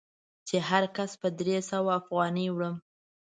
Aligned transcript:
چې 0.47 0.57
هر 0.69 0.83
کس 0.95 1.11
په 1.21 1.27
درې 1.39 1.57
سوه 1.71 1.91
افغانۍ 1.99 2.47
وړم. 2.51 2.75